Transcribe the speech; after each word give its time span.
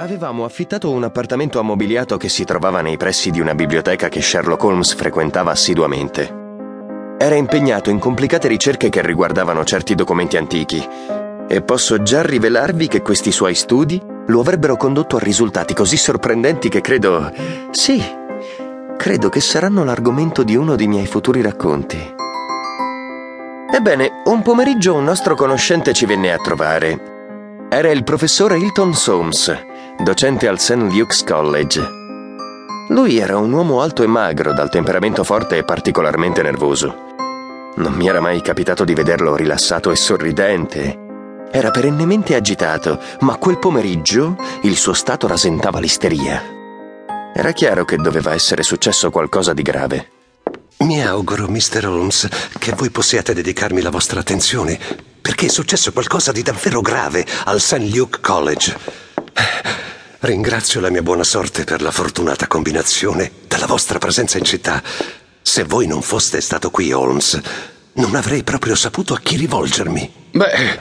Avevamo 0.00 0.46
affittato 0.46 0.90
un 0.90 1.04
appartamento 1.04 1.58
ammobiliato 1.58 2.16
che 2.16 2.30
si 2.30 2.44
trovava 2.44 2.80
nei 2.80 2.96
pressi 2.96 3.30
di 3.30 3.38
una 3.38 3.54
biblioteca 3.54 4.08
che 4.08 4.22
Sherlock 4.22 4.64
Holmes 4.64 4.94
frequentava 4.94 5.50
assiduamente. 5.50 6.38
Era 7.18 7.34
impegnato 7.34 7.90
in 7.90 7.98
complicate 7.98 8.48
ricerche 8.48 8.88
che 8.88 9.02
riguardavano 9.02 9.62
certi 9.62 9.94
documenti 9.94 10.38
antichi 10.38 10.82
e 11.46 11.60
posso 11.60 12.00
già 12.00 12.22
rivelarvi 12.22 12.88
che 12.88 13.02
questi 13.02 13.30
suoi 13.30 13.54
studi 13.54 14.02
lo 14.28 14.40
avrebbero 14.40 14.78
condotto 14.78 15.16
a 15.16 15.20
risultati 15.20 15.74
così 15.74 15.98
sorprendenti 15.98 16.70
che 16.70 16.80
credo... 16.80 17.30
Sì, 17.70 18.02
credo 18.96 19.28
che 19.28 19.40
saranno 19.40 19.84
l'argomento 19.84 20.42
di 20.44 20.56
uno 20.56 20.76
dei 20.76 20.86
miei 20.86 21.06
futuri 21.06 21.42
racconti. 21.42 21.98
Ebbene, 23.70 24.22
un 24.24 24.40
pomeriggio 24.40 24.94
un 24.94 25.04
nostro 25.04 25.34
conoscente 25.34 25.92
ci 25.92 26.06
venne 26.06 26.32
a 26.32 26.38
trovare. 26.38 27.18
Era 27.68 27.90
il 27.90 28.02
professor 28.02 28.56
Hilton 28.56 28.94
Soames 28.94 29.68
docente 30.02 30.48
al 30.48 30.58
St. 30.58 30.90
Luke's 30.90 31.22
College. 31.24 31.98
Lui 32.88 33.18
era 33.18 33.36
un 33.36 33.52
uomo 33.52 33.82
alto 33.82 34.02
e 34.02 34.06
magro, 34.06 34.54
dal 34.54 34.70
temperamento 34.70 35.24
forte 35.24 35.58
e 35.58 35.64
particolarmente 35.64 36.42
nervoso. 36.42 37.08
Non 37.76 37.92
mi 37.92 38.08
era 38.08 38.20
mai 38.20 38.40
capitato 38.40 38.84
di 38.84 38.94
vederlo 38.94 39.36
rilassato 39.36 39.90
e 39.90 39.96
sorridente. 39.96 41.48
Era 41.52 41.70
perennemente 41.70 42.34
agitato, 42.34 42.98
ma 43.20 43.36
quel 43.36 43.58
pomeriggio 43.58 44.36
il 44.62 44.76
suo 44.76 44.94
stato 44.94 45.26
rasentava 45.26 45.80
l'isteria. 45.80 46.42
Era 47.34 47.52
chiaro 47.52 47.84
che 47.84 47.96
doveva 47.96 48.32
essere 48.32 48.62
successo 48.62 49.10
qualcosa 49.10 49.52
di 49.52 49.62
grave. 49.62 50.10
Mi 50.78 51.04
auguro, 51.04 51.46
Mr. 51.46 51.86
Holmes, 51.86 52.26
che 52.58 52.72
voi 52.72 52.90
possiate 52.90 53.34
dedicarmi 53.34 53.82
la 53.82 53.90
vostra 53.90 54.20
attenzione, 54.20 54.78
perché 55.20 55.46
è 55.46 55.50
successo 55.50 55.92
qualcosa 55.92 56.32
di 56.32 56.42
davvero 56.42 56.80
grave 56.80 57.26
al 57.44 57.60
St. 57.60 57.92
Luke 57.92 58.20
College. 58.22 58.99
Ringrazio 60.22 60.80
la 60.80 60.90
mia 60.90 61.00
buona 61.00 61.24
sorte 61.24 61.64
per 61.64 61.80
la 61.80 61.90
fortunata 61.90 62.46
combinazione 62.46 63.30
della 63.48 63.64
vostra 63.64 63.98
presenza 63.98 64.36
in 64.36 64.44
città. 64.44 64.82
Se 65.40 65.64
voi 65.64 65.86
non 65.86 66.02
foste 66.02 66.42
stato 66.42 66.68
qui, 66.68 66.92
Holmes, 66.92 67.40
non 67.94 68.14
avrei 68.14 68.42
proprio 68.42 68.74
saputo 68.74 69.14
a 69.14 69.18
chi 69.18 69.36
rivolgermi. 69.36 70.12
Beh, 70.32 70.78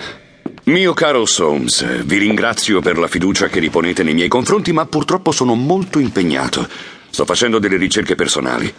mio 0.63 0.93
caro 0.93 1.25
Soames, 1.25 2.03
vi 2.03 2.17
ringrazio 2.17 2.81
per 2.81 2.97
la 2.97 3.07
fiducia 3.07 3.47
che 3.47 3.61
riponete 3.61 4.03
nei 4.03 4.13
miei 4.13 4.27
confronti, 4.27 4.73
ma 4.73 4.85
purtroppo 4.85 5.31
sono 5.31 5.55
molto 5.55 5.99
impegnato. 5.99 6.67
Sto 7.09 7.23
facendo 7.23 7.59
delle 7.59 7.77
ricerche 7.77 8.15
personali. 8.15 8.71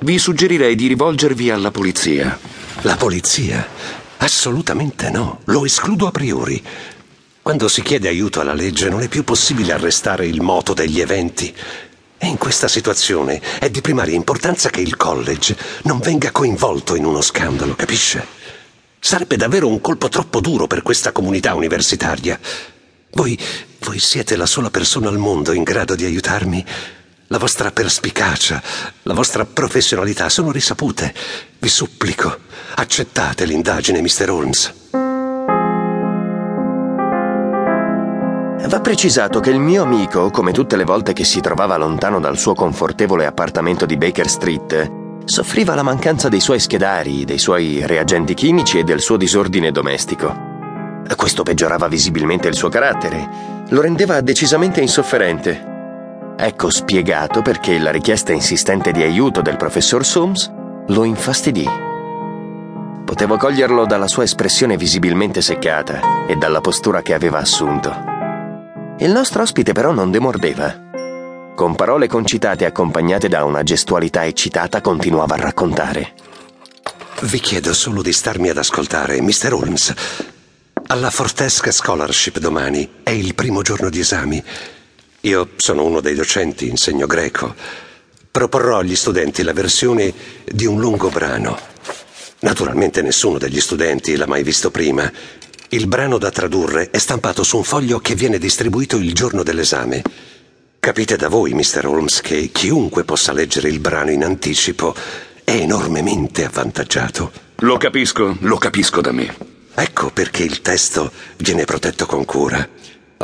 Vi 0.00 0.18
suggerirei 0.18 0.74
di 0.74 0.88
rivolgervi 0.88 1.48
alla 1.50 1.70
polizia. 1.70 2.36
La 2.80 2.96
polizia? 2.96 3.64
Assolutamente 4.16 5.10
no, 5.10 5.42
lo 5.44 5.64
escludo 5.64 6.08
a 6.08 6.10
priori. 6.10 6.60
Quando 7.46 7.68
si 7.68 7.80
chiede 7.82 8.08
aiuto 8.08 8.40
alla 8.40 8.54
legge 8.54 8.88
non 8.88 9.02
è 9.02 9.08
più 9.08 9.22
possibile 9.22 9.72
arrestare 9.72 10.26
il 10.26 10.40
moto 10.40 10.74
degli 10.74 11.00
eventi. 11.00 11.54
E 12.18 12.26
in 12.26 12.38
questa 12.38 12.66
situazione 12.66 13.40
è 13.60 13.70
di 13.70 13.80
primaria 13.80 14.16
importanza 14.16 14.68
che 14.68 14.80
il 14.80 14.96
college 14.96 15.56
non 15.82 16.00
venga 16.00 16.32
coinvolto 16.32 16.96
in 16.96 17.04
uno 17.04 17.20
scandalo, 17.20 17.76
capisce? 17.76 18.26
Sarebbe 18.98 19.36
davvero 19.36 19.68
un 19.68 19.80
colpo 19.80 20.08
troppo 20.08 20.40
duro 20.40 20.66
per 20.66 20.82
questa 20.82 21.12
comunità 21.12 21.54
universitaria. 21.54 22.36
Voi, 23.12 23.38
voi 23.78 24.00
siete 24.00 24.34
la 24.34 24.46
sola 24.46 24.70
persona 24.70 25.08
al 25.08 25.18
mondo 25.18 25.52
in 25.52 25.62
grado 25.62 25.94
di 25.94 26.04
aiutarmi. 26.04 26.66
La 27.28 27.38
vostra 27.38 27.70
perspicacia, 27.70 28.60
la 29.02 29.14
vostra 29.14 29.44
professionalità 29.44 30.28
sono 30.28 30.50
risapute. 30.50 31.14
Vi 31.60 31.68
supplico, 31.68 32.38
accettate 32.74 33.44
l'indagine, 33.44 34.00
Mr. 34.00 34.30
Holmes. 34.30 35.05
Va 38.68 38.80
precisato 38.80 39.38
che 39.38 39.50
il 39.50 39.60
mio 39.60 39.84
amico, 39.84 40.30
come 40.30 40.50
tutte 40.50 40.76
le 40.76 40.82
volte 40.82 41.12
che 41.12 41.22
si 41.22 41.40
trovava 41.40 41.76
lontano 41.76 42.18
dal 42.18 42.36
suo 42.36 42.52
confortevole 42.52 43.24
appartamento 43.24 43.86
di 43.86 43.96
Baker 43.96 44.28
Street, 44.28 44.90
soffriva 45.24 45.76
la 45.76 45.84
mancanza 45.84 46.28
dei 46.28 46.40
suoi 46.40 46.58
schedari, 46.58 47.24
dei 47.24 47.38
suoi 47.38 47.86
reagenti 47.86 48.34
chimici 48.34 48.78
e 48.78 48.82
del 48.82 49.00
suo 49.00 49.16
disordine 49.16 49.70
domestico. 49.70 50.34
Questo 51.14 51.44
peggiorava 51.44 51.86
visibilmente 51.86 52.48
il 52.48 52.54
suo 52.54 52.68
carattere, 52.68 53.64
lo 53.68 53.80
rendeva 53.80 54.20
decisamente 54.20 54.80
insofferente. 54.80 56.34
Ecco 56.36 56.68
spiegato 56.68 57.42
perché 57.42 57.78
la 57.78 57.92
richiesta 57.92 58.32
insistente 58.32 58.90
di 58.90 59.02
aiuto 59.02 59.42
del 59.42 59.56
professor 59.56 60.04
Soames 60.04 60.52
lo 60.88 61.04
infastidì. 61.04 61.68
Potevo 63.04 63.36
coglierlo 63.36 63.86
dalla 63.86 64.08
sua 64.08 64.24
espressione 64.24 64.76
visibilmente 64.76 65.40
seccata 65.40 66.26
e 66.26 66.34
dalla 66.34 66.60
postura 66.60 67.00
che 67.00 67.14
aveva 67.14 67.38
assunto. 67.38 68.15
Il 69.06 69.12
nostro 69.12 69.42
ospite 69.42 69.70
però 69.70 69.92
non 69.92 70.10
demordeva. 70.10 71.54
Con 71.54 71.76
parole 71.76 72.08
concitate 72.08 72.64
accompagnate 72.64 73.28
da 73.28 73.44
una 73.44 73.62
gestualità 73.62 74.26
eccitata 74.26 74.80
continuava 74.80 75.36
a 75.36 75.42
raccontare. 75.42 76.14
Vi 77.20 77.38
chiedo 77.38 77.72
solo 77.72 78.02
di 78.02 78.12
starmi 78.12 78.48
ad 78.48 78.58
ascoltare, 78.58 79.22
Mr. 79.22 79.52
Holmes. 79.52 79.94
Alla 80.88 81.10
Fortesca 81.10 81.70
Scholarship 81.70 82.40
domani 82.40 82.94
è 83.04 83.10
il 83.10 83.36
primo 83.36 83.62
giorno 83.62 83.90
di 83.90 84.00
esami. 84.00 84.42
Io 85.20 85.50
sono 85.54 85.84
uno 85.84 86.00
dei 86.00 86.16
docenti, 86.16 86.68
insegno 86.68 87.06
greco. 87.06 87.54
Proporrò 88.28 88.78
agli 88.78 88.96
studenti 88.96 89.44
la 89.44 89.52
versione 89.52 90.12
di 90.44 90.66
un 90.66 90.80
lungo 90.80 91.10
brano. 91.10 91.56
Naturalmente 92.40 93.02
nessuno 93.02 93.38
degli 93.38 93.60
studenti 93.60 94.16
l'ha 94.16 94.26
mai 94.26 94.42
visto 94.42 94.72
prima 94.72 95.08
il 95.70 95.88
brano 95.88 96.18
da 96.18 96.30
tradurre 96.30 96.90
è 96.90 96.98
stampato 96.98 97.42
su 97.42 97.56
un 97.56 97.64
foglio 97.64 97.98
che 97.98 98.14
viene 98.14 98.38
distribuito 98.38 98.96
il 98.96 99.12
giorno 99.12 99.42
dell'esame. 99.42 100.02
Capite 100.78 101.16
da 101.16 101.28
voi, 101.28 101.54
Mr. 101.54 101.86
Holmes, 101.86 102.20
che 102.20 102.50
chiunque 102.52 103.02
possa 103.02 103.32
leggere 103.32 103.68
il 103.68 103.80
brano 103.80 104.10
in 104.10 104.22
anticipo 104.22 104.94
è 105.42 105.52
enormemente 105.52 106.44
avvantaggiato. 106.44 107.32
Lo 107.56 107.76
capisco, 107.78 108.36
lo 108.40 108.58
capisco 108.58 109.00
da 109.00 109.10
me. 109.10 109.34
Ecco 109.74 110.10
perché 110.10 110.44
il 110.44 110.62
testo 110.62 111.10
viene 111.38 111.64
protetto 111.64 112.06
con 112.06 112.24
cura. 112.24 112.68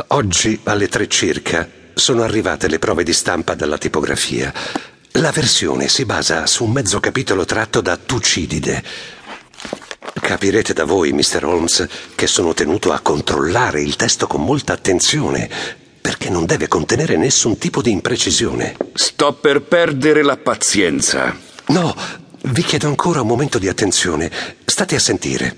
Oggi, 0.07 0.59
alle 0.63 0.89
tre 0.89 1.07
circa, 1.07 1.67
sono 1.93 2.23
arrivate 2.23 2.67
le 2.67 2.79
prove 2.79 3.03
di 3.03 3.13
stampa 3.13 3.53
dalla 3.55 3.77
tipografia. 3.77 4.51
La 5.17 5.31
versione 5.31 5.87
si 5.87 6.05
basa 6.05 6.45
su 6.47 6.63
un 6.63 6.71
mezzo 6.71 6.99
capitolo 6.99 7.45
tratto 7.45 7.81
da 7.81 7.95
Tucidide, 7.97 8.83
Capirete 10.23 10.71
da 10.71 10.85
voi, 10.85 11.11
Mr. 11.11 11.43
Holmes, 11.43 11.85
che 12.15 12.27
sono 12.27 12.53
tenuto 12.53 12.93
a 12.93 13.01
controllare 13.01 13.81
il 13.81 13.97
testo 13.97 14.25
con 14.25 14.41
molta 14.41 14.71
attenzione, 14.71 15.49
perché 15.99 16.29
non 16.29 16.45
deve 16.45 16.69
contenere 16.69 17.17
nessun 17.17 17.57
tipo 17.57 17.81
di 17.81 17.91
imprecisione. 17.91 18.77
Sto 18.93 19.33
per 19.33 19.63
perdere 19.63 20.23
la 20.23 20.37
pazienza. 20.37 21.37
No, 21.67 21.93
vi 22.43 22.63
chiedo 22.63 22.87
ancora 22.87 23.19
un 23.19 23.27
momento 23.27 23.59
di 23.59 23.67
attenzione. 23.67 24.31
State 24.63 24.95
a 24.95 24.99
sentire. 24.99 25.55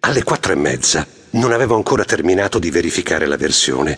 Alle 0.00 0.24
quattro 0.24 0.52
e 0.52 0.56
mezza 0.56 1.06
non 1.30 1.50
avevo 1.50 1.74
ancora 1.74 2.04
terminato 2.04 2.58
di 2.58 2.70
verificare 2.70 3.24
la 3.24 3.38
versione, 3.38 3.96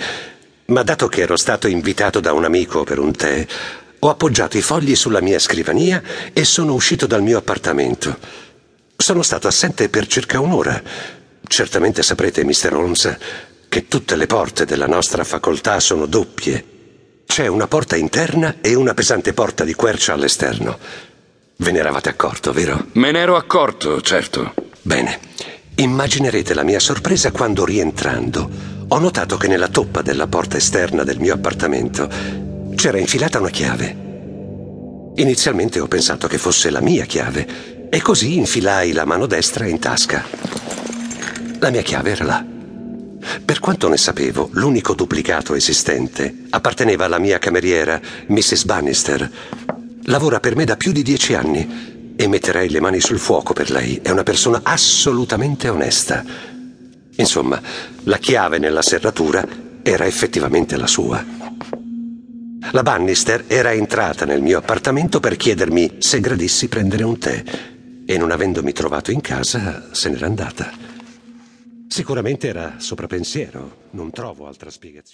ma 0.67 0.85
dato 0.85 1.09
che 1.09 1.23
ero 1.23 1.37
stato 1.37 1.67
invitato 1.67 2.21
da 2.21 2.33
un 2.33 2.45
amico 2.45 2.85
per 2.85 3.01
un 3.01 3.11
tè, 3.11 3.45
ho 3.99 4.09
appoggiato 4.09 4.57
i 4.57 4.63
fogli 4.63 4.95
sulla 4.95 5.21
mia 5.21 5.41
scrivania 5.41 6.01
e 6.33 6.45
sono 6.45 6.73
uscito 6.73 7.07
dal 7.09 7.23
mio 7.23 7.39
appartamento. 7.39 8.51
Sono 9.03 9.23
stato 9.23 9.49
assente 9.49 9.89
per 9.89 10.07
circa 10.07 10.39
un'ora. 10.39 10.81
Certamente 11.45 12.05
saprete, 12.05 12.45
Mr. 12.45 12.73
Holmes, 12.73 13.17
che 13.69 13.89
tutte 13.89 14.15
le 14.15 14.29
porte 14.29 14.65
della 14.65 14.87
nostra 14.87 15.25
facoltà 15.25 15.81
sono 15.81 16.07
doppie. 16.07 16.65
C'è 17.27 17.49
una 17.49 17.67
porta 17.67 17.97
interna 17.97 18.59
e 18.61 18.75
una 18.75 18.95
pesante 18.95 19.33
porta 19.33 19.65
di 19.65 19.75
quercia 19.75 20.13
all'esterno. 20.13 20.79
Ve 21.57 21.73
ne 21.73 21.81
eravate 21.81 22.11
accorto, 22.11 22.53
vero? 22.53 22.91
Me 22.93 23.11
ne 23.11 23.19
ero 23.19 23.35
accorto, 23.35 24.01
certo. 24.03 24.55
Bene. 24.83 25.19
Immaginerete 25.75 26.55
la 26.55 26.63
mia 26.63 26.79
sorpresa 26.79 27.33
quando 27.33 27.65
rientrando 27.65 28.49
ho 28.87 28.99
notato 29.01 29.37
che 29.37 29.49
nella 29.49 29.69
toppa 29.69 30.03
della 30.03 30.29
porta 30.29 30.59
esterna 30.59 31.03
del 31.03 31.19
mio 31.19 31.35
appartamento 31.35 32.09
c'era 32.77 32.99
infilata 32.99 33.41
una 33.41 33.51
chiave. 33.51 33.97
Inizialmente 35.17 35.81
ho 35.81 35.89
pensato 35.89 36.29
che 36.29 36.39
fosse 36.39 36.71
la 36.71 36.81
mia 36.81 37.05
chiave 37.05 37.72
e 37.95 38.01
così 38.01 38.39
infilai 38.39 38.93
la 38.93 39.05
mano 39.05 39.27
destra 39.27 39.67
in 39.67 39.79
tasca. 39.79 40.25
La 41.59 41.69
mia 41.69 41.83
chiave 41.83 42.13
era 42.13 42.25
là. 42.25 42.43
Per 43.45 43.59
quanto 43.59 43.87
ne 43.91 43.99
sapevo, 43.99 44.49
l'unico 44.53 44.95
duplicato 44.95 45.55
esistente 45.55 46.45
apparteneva 46.49 47.05
alla 47.05 47.19
mia 47.19 47.39
cameriera, 47.39 48.01
Mrs. 48.29 48.65
Bannister. 48.65 49.31
Lavora 50.05 50.41
per 50.41 50.57
me 50.57 50.65
da 50.65 50.79
più 50.79 50.91
di 50.91 51.03
dieci 51.03 51.35
anni 51.35 52.15
e 52.17 52.29
metterei 52.29 52.71
le 52.71 52.81
mani 52.81 52.99
sul 52.99 53.19
fuoco 53.19 53.53
per 53.53 53.71
lei. 53.71 54.01
È 54.03 54.09
una 54.09 54.23
persona 54.23 54.61
assolutamente 54.63 55.69
onesta. 55.69 56.25
Insomma, 57.17 57.61
la 58.05 58.17
chiave 58.17 58.57
nella 58.57 58.81
serratura 58.81 59.47
era 59.83 60.07
effettivamente 60.07 60.79
la 60.79 60.87
sua. 60.87 61.23
La 62.71 62.83
Bannister 62.83 63.45
era 63.49 63.73
entrata 63.73 64.25
nel 64.25 64.41
mio 64.41 64.57
appartamento 64.57 65.21
per 65.21 65.37
chiedermi 65.37 65.97
se 65.99 66.21
gradissi 66.21 66.69
prendere 66.69 67.05
un 67.05 67.19
tè 67.19 67.45
e 68.05 68.19
non 68.19 68.31
avendomi 68.31 68.73
trovato 68.73 69.11
in 69.11 69.21
casa 69.21 69.95
se 69.95 70.09
n'era 70.09 70.27
andata. 70.27 70.71
Sicuramente 71.89 72.49
era 72.49 72.79
soprapensiero, 72.79 73.89
non 73.91 74.11
trovo 74.11 74.47
altra 74.47 74.71
spiegazione. 74.71 75.11